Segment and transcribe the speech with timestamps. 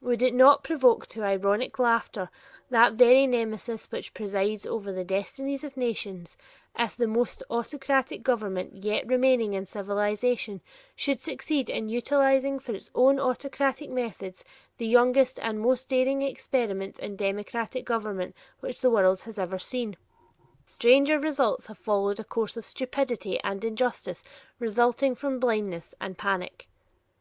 [0.00, 2.28] Would it not provoke to ironic laughter
[2.70, 6.36] that very nemesis which presides over the destinies of nations,
[6.76, 10.60] if the most autocratic government yet remaining in civilization
[10.96, 14.44] should succeed in utilizing for its own autocratic methods
[14.76, 19.96] the youngest and most daring experiment in democratic government which the world has ever seen?
[20.64, 24.24] Stranger results have followed a course of stupidity and injustice
[24.58, 26.66] resulting from blindness and panic!